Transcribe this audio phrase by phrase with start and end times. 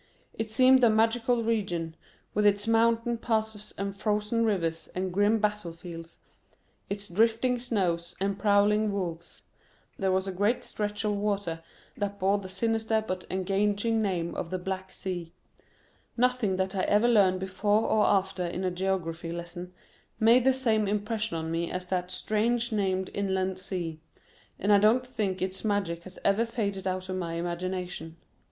[0.33, 1.95] It seemed a magical region,
[2.33, 6.17] with its mountain passes and frozen rivers and grim battlefields,
[6.89, 9.43] its drifting snows, and prowling wolves;
[9.99, 11.61] there was a great stretch of water
[11.97, 17.39] that bore the sinister but engaging name of the Black Sea—nothing that I ever learned
[17.39, 19.71] before or after in a geography lesson
[20.19, 23.99] made the same impression on me as that strange named inland sea,
[24.57, 28.17] and I don't think its magic has ever faded out of my imagination.